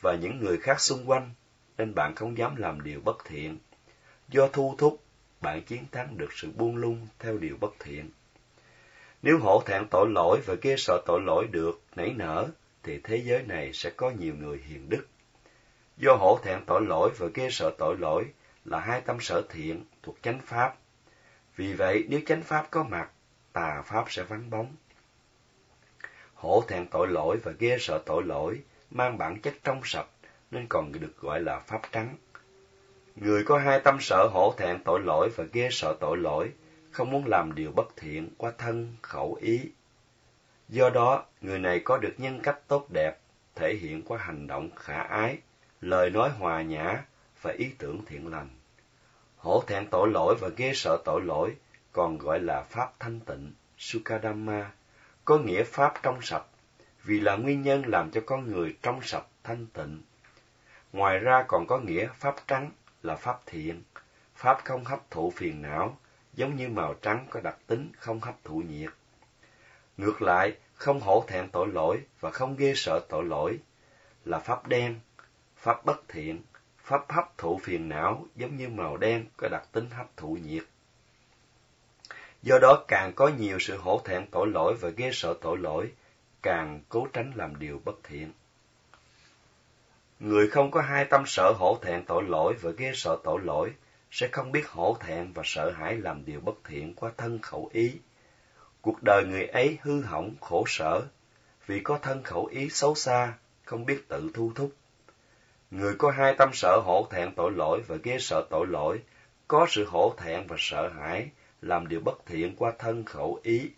và 0.00 0.14
những 0.14 0.38
người 0.38 0.58
khác 0.58 0.80
xung 0.80 1.10
quanh, 1.10 1.30
nên 1.78 1.94
bạn 1.94 2.14
không 2.14 2.38
dám 2.38 2.56
làm 2.56 2.82
điều 2.82 3.00
bất 3.00 3.16
thiện. 3.24 3.58
Do 4.28 4.48
thu 4.48 4.74
thúc, 4.78 5.02
bạn 5.40 5.62
chiến 5.62 5.84
thắng 5.92 6.18
được 6.18 6.32
sự 6.32 6.48
buông 6.56 6.76
lung 6.76 7.06
theo 7.18 7.38
điều 7.38 7.56
bất 7.60 7.74
thiện. 7.78 8.10
Nếu 9.22 9.38
hổ 9.38 9.62
thẹn 9.66 9.86
tội 9.90 10.08
lỗi 10.10 10.40
và 10.46 10.54
ghê 10.62 10.74
sợ 10.78 11.02
tội 11.06 11.20
lỗi 11.20 11.46
được 11.50 11.82
nảy 11.96 12.10
nở, 12.16 12.48
thì 12.82 13.00
thế 13.04 13.16
giới 13.16 13.42
này 13.42 13.72
sẽ 13.72 13.90
có 13.90 14.10
nhiều 14.10 14.34
người 14.34 14.60
hiền 14.66 14.88
đức. 14.88 15.06
Do 15.96 16.14
hổ 16.14 16.38
thẹn 16.42 16.64
tội 16.66 16.82
lỗi 16.86 17.10
và 17.18 17.26
ghê 17.34 17.48
sợ 17.50 17.70
tội 17.78 17.96
lỗi 17.98 18.24
là 18.64 18.80
hai 18.80 19.00
tâm 19.00 19.16
sở 19.20 19.42
thiện 19.48 19.84
thuộc 20.02 20.16
chánh 20.22 20.40
pháp. 20.46 20.76
Vì 21.56 21.72
vậy, 21.72 22.04
nếu 22.08 22.20
chánh 22.26 22.42
pháp 22.42 22.66
có 22.70 22.82
mặt, 22.82 23.10
tà 23.52 23.82
pháp 23.82 24.04
sẽ 24.08 24.22
vắng 24.22 24.50
bóng. 24.50 24.74
Hổ 26.34 26.64
thẹn 26.68 26.86
tội 26.86 27.08
lỗi 27.08 27.36
và 27.42 27.52
ghê 27.58 27.76
sợ 27.80 28.02
tội 28.06 28.22
lỗi 28.24 28.60
mang 28.90 29.18
bản 29.18 29.40
chất 29.40 29.54
trong 29.64 29.80
sạch 29.84 30.06
nên 30.50 30.66
còn 30.68 30.92
được 30.92 31.20
gọi 31.20 31.40
là 31.40 31.58
pháp 31.58 31.80
trắng. 31.92 32.16
Người 33.16 33.44
có 33.44 33.58
hai 33.58 33.80
tâm 33.80 33.96
sợ 34.00 34.28
hổ 34.32 34.54
thẹn 34.56 34.82
tội 34.84 35.00
lỗi 35.00 35.30
và 35.36 35.44
ghê 35.52 35.68
sợ 35.70 35.96
tội 36.00 36.16
lỗi, 36.16 36.52
không 36.90 37.10
muốn 37.10 37.24
làm 37.26 37.54
điều 37.54 37.70
bất 37.70 37.96
thiện 37.96 38.30
qua 38.36 38.52
thân, 38.58 38.96
khẩu 39.02 39.38
ý. 39.40 39.60
Do 40.68 40.90
đó, 40.90 41.24
người 41.40 41.58
này 41.58 41.80
có 41.80 41.98
được 41.98 42.14
nhân 42.18 42.40
cách 42.42 42.58
tốt 42.68 42.86
đẹp, 42.90 43.18
thể 43.54 43.74
hiện 43.74 44.02
qua 44.02 44.18
hành 44.18 44.46
động 44.46 44.70
khả 44.76 45.02
ái, 45.02 45.38
lời 45.80 46.10
nói 46.10 46.30
hòa 46.30 46.62
nhã 46.62 47.02
và 47.42 47.52
ý 47.52 47.70
tưởng 47.78 48.04
thiện 48.06 48.30
lành. 48.30 48.48
Hổ 49.46 49.62
thẹn 49.66 49.86
tội 49.90 50.08
lỗi 50.10 50.36
và 50.40 50.48
ghê 50.56 50.72
sợ 50.74 50.98
tội 51.04 51.20
lỗi 51.22 51.56
còn 51.92 52.18
gọi 52.18 52.40
là 52.40 52.62
pháp 52.62 52.92
thanh 52.98 53.20
tịnh, 53.20 53.52
Sukadhamma, 53.78 54.70
có 55.24 55.38
nghĩa 55.38 55.64
pháp 55.64 55.94
trong 56.02 56.22
sạch, 56.22 56.44
vì 57.04 57.20
là 57.20 57.36
nguyên 57.36 57.62
nhân 57.62 57.82
làm 57.86 58.10
cho 58.10 58.20
con 58.26 58.52
người 58.52 58.76
trong 58.82 59.02
sạch 59.02 59.26
thanh 59.44 59.66
tịnh. 59.66 60.02
Ngoài 60.92 61.18
ra 61.18 61.44
còn 61.48 61.66
có 61.66 61.78
nghĩa 61.78 62.08
pháp 62.14 62.34
trắng 62.46 62.70
là 63.02 63.16
pháp 63.16 63.40
thiện, 63.46 63.82
pháp 64.34 64.60
không 64.64 64.84
hấp 64.84 65.10
thụ 65.10 65.30
phiền 65.36 65.62
não, 65.62 65.98
giống 66.34 66.56
như 66.56 66.68
màu 66.68 66.94
trắng 66.94 67.26
có 67.30 67.40
đặc 67.40 67.56
tính 67.66 67.92
không 67.98 68.20
hấp 68.20 68.44
thụ 68.44 68.62
nhiệt. 68.68 68.90
Ngược 69.96 70.22
lại, 70.22 70.56
không 70.74 71.00
hổ 71.00 71.24
thẹn 71.28 71.48
tội 71.48 71.68
lỗi 71.68 72.00
và 72.20 72.30
không 72.30 72.56
ghê 72.56 72.72
sợ 72.76 73.00
tội 73.08 73.24
lỗi 73.24 73.58
là 74.24 74.38
pháp 74.38 74.66
đen, 74.66 75.00
pháp 75.56 75.84
bất 75.84 76.08
thiện, 76.08 76.42
pháp 76.86 77.12
hấp 77.12 77.38
thụ 77.38 77.60
phiền 77.62 77.88
não 77.88 78.26
giống 78.36 78.56
như 78.56 78.68
màu 78.68 78.96
đen 78.96 79.24
có 79.36 79.48
đặc 79.48 79.68
tính 79.72 79.90
hấp 79.90 80.16
thụ 80.16 80.38
nhiệt. 80.42 80.62
Do 82.42 82.58
đó 82.62 82.84
càng 82.88 83.12
có 83.16 83.28
nhiều 83.28 83.58
sự 83.58 83.76
hổ 83.76 84.00
thẹn 84.04 84.26
tội 84.30 84.46
lỗi 84.46 84.74
và 84.80 84.88
ghê 84.88 85.10
sợ 85.12 85.34
tội 85.40 85.58
lỗi, 85.58 85.92
càng 86.42 86.80
cố 86.88 87.06
tránh 87.12 87.32
làm 87.34 87.58
điều 87.58 87.80
bất 87.84 87.94
thiện. 88.02 88.32
Người 90.20 90.48
không 90.48 90.70
có 90.70 90.80
hai 90.80 91.04
tâm 91.04 91.22
sợ 91.26 91.52
hổ 91.58 91.78
thẹn 91.82 92.04
tội 92.04 92.22
lỗi 92.22 92.54
và 92.60 92.70
ghê 92.76 92.92
sợ 92.94 93.18
tội 93.24 93.40
lỗi 93.40 93.72
sẽ 94.10 94.28
không 94.32 94.52
biết 94.52 94.68
hổ 94.68 94.96
thẹn 95.00 95.32
và 95.32 95.42
sợ 95.46 95.70
hãi 95.70 95.96
làm 95.96 96.24
điều 96.24 96.40
bất 96.40 96.54
thiện 96.64 96.94
qua 96.94 97.10
thân 97.16 97.38
khẩu 97.38 97.70
ý. 97.72 97.98
Cuộc 98.80 99.02
đời 99.02 99.24
người 99.28 99.46
ấy 99.46 99.78
hư 99.82 100.02
hỏng 100.02 100.34
khổ 100.40 100.64
sở 100.66 101.02
vì 101.66 101.80
có 101.80 101.98
thân 102.02 102.22
khẩu 102.22 102.46
ý 102.46 102.68
xấu 102.68 102.94
xa, 102.94 103.34
không 103.64 103.86
biết 103.86 104.08
tự 104.08 104.30
thu 104.34 104.52
thúc. 104.54 104.72
Người 105.70 105.94
có 105.98 106.10
hai 106.10 106.34
tâm 106.34 106.50
sợ 106.52 106.80
hổ 106.84 107.06
thẹn 107.10 107.34
tội 107.34 107.52
lỗi 107.52 107.82
và 107.86 107.96
ghê 108.02 108.18
sợ 108.18 108.46
tội 108.50 108.66
lỗi, 108.66 109.02
có 109.48 109.66
sự 109.70 109.84
hổ 109.84 110.14
thẹn 110.16 110.46
và 110.46 110.56
sợ 110.58 110.88
hãi, 110.88 111.30
làm 111.62 111.88
điều 111.88 112.00
bất 112.00 112.26
thiện 112.26 112.56
qua 112.56 112.72
thân 112.78 113.04
khẩu 113.04 113.40
ý. 113.42 113.70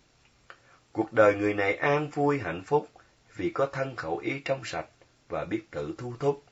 Cuộc 0.91 1.13
đời 1.13 1.35
người 1.35 1.53
này 1.53 1.75
an 1.75 2.09
vui 2.09 2.39
hạnh 2.39 2.63
phúc 2.65 2.87
vì 3.35 3.49
có 3.49 3.65
thân 3.65 3.95
khẩu 3.95 4.17
ý 4.17 4.41
trong 4.45 4.61
sạch 4.65 4.87
và 5.29 5.45
biết 5.45 5.71
tự 5.71 5.93
thu 5.97 6.13
thúc. 6.19 6.43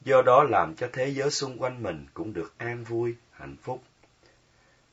Do 0.00 0.22
đó 0.22 0.42
làm 0.42 0.74
cho 0.76 0.88
thế 0.92 1.08
giới 1.08 1.30
xung 1.30 1.58
quanh 1.58 1.82
mình 1.82 2.06
cũng 2.14 2.32
được 2.32 2.54
an 2.58 2.84
vui, 2.84 3.14
hạnh 3.30 3.56
phúc. 3.62 3.82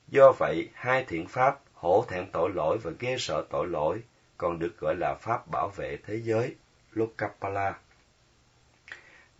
Do 0.07 0.31
vậy, 0.39 0.69
hai 0.73 1.05
thiện 1.07 1.27
pháp, 1.27 1.59
hổ 1.73 2.05
thẹn 2.07 2.31
tội 2.31 2.49
lỗi 2.49 2.77
và 2.77 2.91
ghê 2.99 3.15
sợ 3.19 3.45
tội 3.49 3.67
lỗi, 3.67 4.01
còn 4.37 4.59
được 4.59 4.77
gọi 4.79 4.95
là 4.95 5.15
pháp 5.21 5.47
bảo 5.47 5.69
vệ 5.75 5.97
thế 6.07 6.21
giới, 6.23 6.55
Lokapala. 6.91 7.79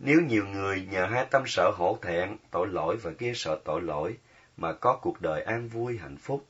Nếu 0.04 0.20
nhiều 0.20 0.46
người 0.46 0.86
nhờ 0.90 1.06
hai 1.06 1.26
tâm 1.30 1.42
sợ 1.46 1.70
hổ 1.76 1.98
thẹn, 2.02 2.36
tội 2.50 2.68
lỗi 2.68 2.96
và 2.96 3.10
ghê 3.18 3.32
sợ 3.34 3.60
tội 3.64 3.82
lỗi 3.82 4.16
mà 4.56 4.72
có 4.72 4.98
cuộc 5.02 5.20
đời 5.20 5.42
an 5.42 5.68
vui 5.68 5.98
hạnh 5.98 6.16
phúc, 6.16 6.46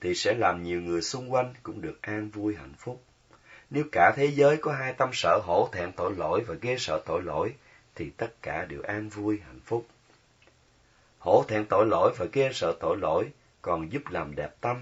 thì 0.00 0.14
sẽ 0.14 0.34
làm 0.38 0.62
nhiều 0.62 0.80
người 0.80 1.02
xung 1.02 1.32
quanh 1.32 1.54
cũng 1.62 1.80
được 1.80 2.02
an 2.02 2.28
vui 2.30 2.54
hạnh 2.56 2.74
phúc. 2.78 3.02
Nếu 3.70 3.84
cả 3.92 4.12
thế 4.16 4.26
giới 4.26 4.56
có 4.56 4.72
hai 4.72 4.92
tâm 4.92 5.10
sợ 5.12 5.40
hổ 5.44 5.68
thẹn 5.72 5.92
tội 5.92 6.14
lỗi 6.16 6.40
và 6.46 6.54
ghê 6.60 6.76
sợ 6.78 7.02
tội 7.06 7.22
lỗi, 7.22 7.54
thì 7.94 8.10
tất 8.10 8.42
cả 8.42 8.64
đều 8.64 8.82
an 8.82 9.08
vui 9.08 9.40
hạnh 9.46 9.60
phúc. 9.64 9.86
Hổ 11.18 11.44
thẹn 11.48 11.64
tội 11.66 11.86
lỗi 11.86 12.14
và 12.16 12.26
ghê 12.32 12.50
sợ 12.52 12.74
tội 12.80 12.96
lỗi 12.96 13.30
còn 13.62 13.92
giúp 13.92 14.02
làm 14.10 14.34
đẹp 14.34 14.50
tâm. 14.60 14.76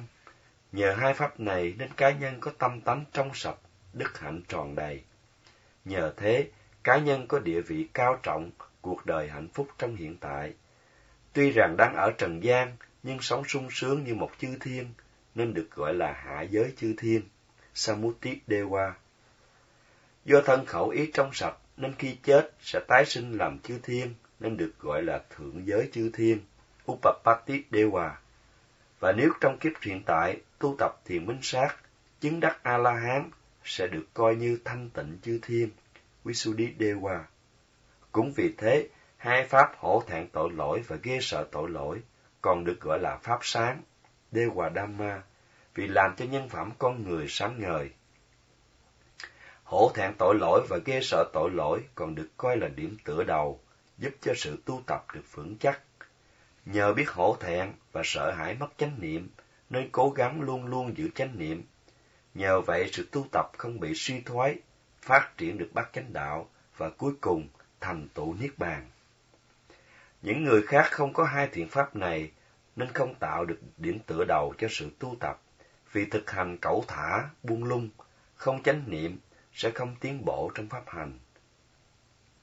Nhờ 0.72 0.94
hai 0.98 1.14
pháp 1.14 1.40
này 1.40 1.74
nên 1.78 1.88
cá 1.96 2.10
nhân 2.10 2.40
có 2.40 2.50
tâm 2.58 2.80
tánh 2.80 3.04
trong 3.12 3.30
sạch, 3.34 3.58
đức 3.92 4.18
hạnh 4.18 4.42
tròn 4.48 4.74
đầy. 4.74 5.02
Nhờ 5.84 6.12
thế, 6.16 6.48
cá 6.84 6.98
nhân 6.98 7.26
có 7.26 7.38
địa 7.38 7.60
vị 7.60 7.88
cao 7.94 8.18
trọng, 8.22 8.50
cuộc 8.80 9.06
đời 9.06 9.28
hạnh 9.28 9.48
phúc 9.54 9.68
trong 9.78 9.96
hiện 9.96 10.16
tại. 10.20 10.52
Tuy 11.32 11.50
rằng 11.50 11.76
đang 11.76 11.94
ở 11.94 12.12
trần 12.18 12.44
gian, 12.44 12.76
nhưng 13.02 13.20
sống 13.20 13.44
sung 13.44 13.68
sướng 13.70 14.04
như 14.04 14.14
một 14.14 14.30
chư 14.38 14.56
thiên, 14.60 14.86
nên 15.34 15.54
được 15.54 15.68
gọi 15.70 15.94
là 15.94 16.12
hạ 16.12 16.42
giới 16.42 16.72
chư 16.76 16.94
thiên, 16.98 17.22
Samuti 17.74 18.40
Dewa. 18.46 18.92
Do 20.24 20.40
thân 20.44 20.66
khẩu 20.66 20.88
ý 20.88 21.10
trong 21.14 21.30
sạch, 21.32 21.56
nên 21.76 21.94
khi 21.98 22.16
chết 22.22 22.52
sẽ 22.60 22.80
tái 22.88 23.04
sinh 23.06 23.38
làm 23.38 23.58
chư 23.58 23.78
thiên, 23.82 24.14
nên 24.40 24.56
được 24.56 24.72
gọi 24.78 25.02
là 25.02 25.22
thượng 25.30 25.66
giới 25.66 25.88
chư 25.92 26.10
thiên, 26.14 26.40
Upapati 26.92 27.62
Dewa. 27.70 28.10
Và 29.00 29.12
nếu 29.12 29.32
trong 29.40 29.58
kiếp 29.58 29.72
hiện 29.82 30.02
tại 30.06 30.40
tu 30.58 30.76
tập 30.78 31.00
thiền 31.04 31.26
minh 31.26 31.38
sát, 31.42 31.76
chứng 32.20 32.40
đắc 32.40 32.58
A-la-hán, 32.62 33.30
sẽ 33.64 33.86
được 33.86 34.04
coi 34.14 34.36
như 34.36 34.58
thanh 34.64 34.90
tịnh 34.90 35.18
chư 35.22 35.38
thiên, 35.42 35.70
Visuddhideva. 36.24 37.24
Cũng 38.12 38.32
vì 38.36 38.54
thế, 38.58 38.88
hai 39.16 39.44
pháp 39.44 39.72
hổ 39.78 40.02
thẹn 40.06 40.28
tội 40.28 40.50
lỗi 40.52 40.82
và 40.86 40.96
ghê 41.02 41.18
sợ 41.20 41.46
tội 41.52 41.70
lỗi 41.70 42.02
còn 42.42 42.64
được 42.64 42.80
gọi 42.80 42.98
là 42.98 43.16
pháp 43.22 43.38
sáng, 43.42 43.82
Dewa 44.32 44.74
Dhamma, 44.74 45.22
vì 45.74 45.86
làm 45.86 46.14
cho 46.16 46.24
nhân 46.24 46.48
phẩm 46.48 46.72
con 46.78 47.04
người 47.04 47.26
sáng 47.28 47.60
ngời. 47.60 47.90
Hổ 49.64 49.92
thẹn 49.94 50.12
tội 50.18 50.34
lỗi 50.34 50.66
và 50.68 50.78
ghê 50.84 51.00
sợ 51.02 51.24
tội 51.32 51.50
lỗi 51.50 51.84
còn 51.94 52.14
được 52.14 52.28
coi 52.36 52.56
là 52.56 52.68
điểm 52.68 52.96
tựa 53.04 53.24
đầu, 53.24 53.60
giúp 53.98 54.10
cho 54.20 54.32
sự 54.36 54.62
tu 54.64 54.82
tập 54.86 55.04
được 55.14 55.32
vững 55.32 55.56
chắc. 55.58 55.80
Nhờ 56.64 56.94
biết 56.94 57.10
hổ 57.10 57.36
thẹn 57.40 57.72
và 57.92 58.02
sợ 58.04 58.30
hãi 58.30 58.54
mất 58.54 58.68
chánh 58.78 59.00
niệm, 59.00 59.28
nên 59.70 59.88
cố 59.92 60.10
gắng 60.10 60.40
luôn 60.40 60.66
luôn 60.66 60.96
giữ 60.96 61.08
chánh 61.14 61.38
niệm. 61.38 61.62
Nhờ 62.34 62.60
vậy 62.60 62.90
sự 62.92 63.08
tu 63.12 63.26
tập 63.32 63.50
không 63.58 63.80
bị 63.80 63.92
suy 63.94 64.20
thoái, 64.20 64.56
phát 65.02 65.30
triển 65.36 65.58
được 65.58 65.70
bát 65.72 65.90
chánh 65.92 66.12
đạo 66.12 66.48
và 66.76 66.90
cuối 66.90 67.12
cùng 67.20 67.48
thành 67.80 68.08
tựu 68.14 68.34
niết 68.34 68.58
bàn. 68.58 68.90
Những 70.22 70.44
người 70.44 70.62
khác 70.62 70.88
không 70.90 71.12
có 71.12 71.24
hai 71.24 71.48
thiện 71.52 71.68
pháp 71.68 71.96
này 71.96 72.30
nên 72.76 72.92
không 72.92 73.14
tạo 73.14 73.44
được 73.44 73.58
điểm 73.76 73.98
tựa 74.06 74.24
đầu 74.24 74.54
cho 74.58 74.68
sự 74.70 74.90
tu 74.98 75.16
tập, 75.20 75.40
Vì 75.92 76.04
thực 76.04 76.30
hành 76.30 76.58
cẩu 76.58 76.84
thả, 76.88 77.28
buông 77.42 77.64
lung, 77.64 77.88
không 78.34 78.62
chánh 78.62 78.84
niệm 78.86 79.18
sẽ 79.52 79.70
không 79.70 79.96
tiến 80.00 80.24
bộ 80.24 80.50
trong 80.54 80.68
pháp 80.68 80.82
hành. 80.86 81.18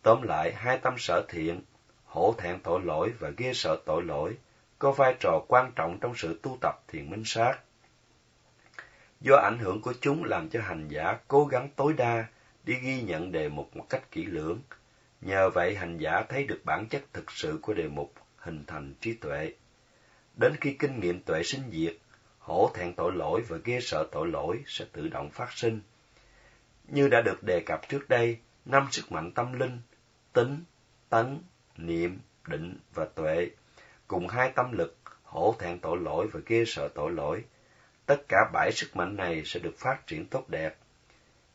Tóm 0.02 0.22
lại, 0.22 0.54
hai 0.54 0.78
tâm 0.78 0.96
sở 0.98 1.26
thiện, 1.30 1.62
hổ 2.06 2.36
thẹn 2.38 2.60
tội 2.60 2.82
lỗi 2.84 3.14
và 3.20 3.30
ghê 3.38 3.54
sợ 3.54 3.78
tội 3.86 4.04
lỗi 4.04 4.38
có 4.80 4.92
vai 4.92 5.16
trò 5.20 5.42
quan 5.48 5.72
trọng 5.76 5.98
trong 6.02 6.16
sự 6.16 6.40
tu 6.42 6.58
tập 6.62 6.76
thiền 6.88 7.10
minh 7.10 7.24
sát. 7.26 7.60
Do 9.22 9.36
ảnh 9.36 9.60
hưởng 9.60 9.82
của 9.82 9.94
chúng 10.02 10.24
làm 10.24 10.50
cho 10.50 10.62
hành 10.62 10.88
giả 10.88 11.18
cố 11.28 11.46
gắng 11.46 11.70
tối 11.76 11.94
đa 11.94 12.26
đi 12.64 12.76
ghi 12.82 13.02
nhận 13.02 13.32
đề 13.32 13.50
mục 13.50 13.76
một 13.76 13.86
cách 13.90 14.12
kỹ 14.12 14.26
lưỡng. 14.26 14.60
Nhờ 15.22 15.50
vậy 15.50 15.76
hành 15.76 15.98
giả 15.98 16.24
thấy 16.30 16.44
được 16.44 16.62
bản 16.66 16.88
chất 16.90 17.04
thực 17.14 17.32
sự 17.32 17.60
của 17.62 17.74
đề 17.74 17.88
mục 17.88 18.14
hình 18.38 18.64
thành 18.68 18.94
trí 19.02 19.14
tuệ. 19.14 19.54
Đến 20.36 20.56
khi 20.62 20.76
kinh 20.80 21.00
nghiệm 21.00 21.22
tuệ 21.22 21.44
sinh 21.44 21.72
diệt, 21.72 21.98
hổ 22.40 22.72
thẹn 22.74 22.94
tội 22.94 23.12
lỗi 23.16 23.42
và 23.48 23.58
ghê 23.64 23.80
sợ 23.82 24.08
tội 24.12 24.28
lỗi 24.28 24.64
sẽ 24.68 24.86
tự 24.92 25.08
động 25.08 25.30
phát 25.30 25.52
sinh. 25.52 25.82
Như 26.88 27.08
đã 27.08 27.22
được 27.22 27.44
đề 27.44 27.60
cập 27.66 27.90
trước 27.90 28.10
đây, 28.10 28.38
năm 28.66 28.88
sức 28.92 29.12
mạnh 29.12 29.32
tâm 29.32 29.60
linh, 29.60 29.80
tính, 30.34 30.64
tấn, 31.10 31.40
niệm, 31.78 32.20
định 32.48 32.78
và 32.94 33.06
tuệ, 33.06 33.50
cùng 34.08 34.28
hai 34.28 34.52
tâm 34.56 34.72
lực, 34.72 34.98
hổ 35.24 35.56
thẹn 35.60 35.80
tội 35.80 35.98
lỗi 35.98 36.28
và 36.32 36.40
ghê 36.46 36.64
sợ 36.68 36.90
tội 36.96 37.12
lỗi, 37.12 37.44
tất 38.06 38.22
cả 38.28 38.38
bảy 38.54 38.72
sức 38.72 38.96
mạnh 38.96 39.16
này 39.16 39.42
sẽ 39.46 39.60
được 39.60 39.78
phát 39.78 40.08
triển 40.08 40.26
tốt 40.26 40.50
đẹp. 40.50 40.78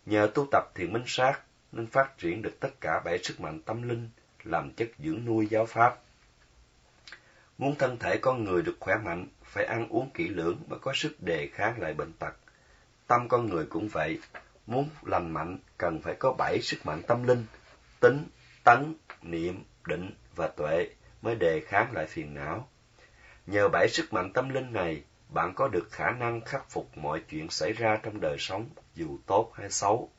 Nhờ 0.07 0.31
tu 0.35 0.47
tập 0.51 0.65
thiền 0.75 0.93
minh 0.93 1.05
sát 1.07 1.41
nên 1.73 1.87
phát 1.87 2.19
triển 2.19 2.43
được 2.43 2.61
tất 2.61 2.81
cả 2.81 3.01
bảy 3.05 3.19
sức 3.19 3.41
mạnh 3.41 3.61
tâm 3.63 3.89
linh 3.89 4.11
làm 4.45 4.73
chất 4.73 4.89
dưỡng 4.99 5.25
nuôi 5.25 5.47
giáo 5.47 5.67
pháp. 5.67 6.01
Muốn 7.59 7.75
thân 7.79 7.99
thể 7.99 8.19
con 8.19 8.45
người 8.45 8.63
được 8.63 8.77
khỏe 8.81 8.95
mạnh, 9.05 9.27
phải 9.45 9.65
ăn 9.65 9.89
uống 9.89 10.11
kỹ 10.11 10.29
lưỡng 10.29 10.63
mới 10.69 10.79
có 10.79 10.93
sức 10.95 11.23
đề 11.23 11.49
kháng 11.53 11.81
lại 11.81 11.95
bệnh 11.95 12.13
tật. 12.13 12.35
Tâm 13.07 13.29
con 13.29 13.47
người 13.47 13.67
cũng 13.67 13.89
vậy, 13.89 14.19
muốn 14.67 14.89
lành 15.03 15.31
mạnh 15.31 15.59
cần 15.79 16.01
phải 16.03 16.15
có 16.19 16.33
bảy 16.39 16.61
sức 16.63 16.87
mạnh 16.87 17.03
tâm 17.07 17.27
linh, 17.27 17.45
tính, 18.01 18.27
tấn, 18.65 18.95
niệm, 19.23 19.65
định 19.87 20.11
và 20.37 20.49
tuệ 20.49 20.89
mới 21.23 21.35
đề 21.35 21.61
kháng 21.61 21.93
lại 21.93 22.07
phiền 22.07 22.35
não. 22.35 22.69
Nhờ 23.47 23.69
bảy 23.69 23.89
sức 23.89 24.13
mạnh 24.13 24.33
tâm 24.33 24.49
linh 24.49 24.73
này, 24.73 25.03
bạn 25.35 25.55
có 25.55 25.69
được 25.69 25.89
khả 25.91 26.11
năng 26.11 26.41
khắc 26.41 26.71
phục 26.71 26.99
mọi 26.99 27.21
chuyện 27.29 27.51
xảy 27.51 27.73
ra 27.73 28.01
trong 28.03 28.21
đời 28.21 28.37
sống, 28.39 28.69
dù 28.95 29.19
tốt 29.27 29.53
hay 29.55 29.71
xấu. 29.71 30.11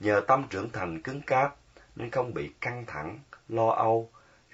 Nhờ 0.00 0.20
tâm 0.26 0.46
trưởng 0.50 0.70
thành 0.70 1.02
cứng 1.02 1.22
cáp, 1.22 1.56
nên 1.96 2.10
không 2.10 2.34
bị 2.34 2.50
căng 2.60 2.84
thẳng, 2.86 3.18
lo 3.48 3.70
âu, 3.70 4.10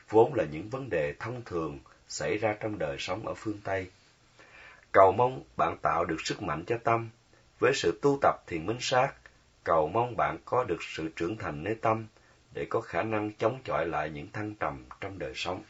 vốn 0.08 0.34
là 0.34 0.44
những 0.44 0.68
vấn 0.70 0.90
đề 0.90 1.14
thông 1.20 1.42
thường 1.44 1.78
xảy 2.08 2.36
ra 2.36 2.54
trong 2.60 2.78
đời 2.78 2.96
sống 2.98 3.26
ở 3.26 3.34
phương 3.34 3.60
Tây. 3.64 3.90
Cầu 4.92 5.12
mong 5.12 5.42
bạn 5.56 5.76
tạo 5.82 6.04
được 6.04 6.20
sức 6.20 6.42
mạnh 6.42 6.64
cho 6.66 6.76
tâm, 6.84 7.10
với 7.58 7.72
sự 7.74 7.98
tu 8.02 8.18
tập 8.22 8.42
thiền 8.46 8.66
minh 8.66 8.78
sát, 8.80 9.12
cầu 9.64 9.88
mong 9.88 10.16
bạn 10.16 10.38
có 10.44 10.64
được 10.64 10.82
sự 10.82 11.08
trưởng 11.16 11.36
thành 11.36 11.62
nơi 11.62 11.74
tâm, 11.74 12.06
để 12.54 12.66
có 12.70 12.80
khả 12.80 13.02
năng 13.02 13.32
chống 13.32 13.60
chọi 13.64 13.86
lại 13.86 14.10
những 14.10 14.32
thăng 14.32 14.54
trầm 14.54 14.84
trong 15.00 15.18
đời 15.18 15.32
sống. 15.34 15.62